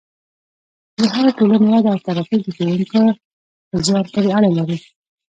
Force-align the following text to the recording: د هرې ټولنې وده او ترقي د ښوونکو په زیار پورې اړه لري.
د 0.99 1.01
هرې 1.13 1.31
ټولنې 1.39 1.67
وده 1.73 1.89
او 1.91 1.99
ترقي 2.07 2.37
د 2.43 2.47
ښوونکو 2.55 3.01
په 3.69 3.75
زیار 3.85 4.05
پورې 4.13 4.29
اړه 4.37 4.49
لري. 4.57 4.77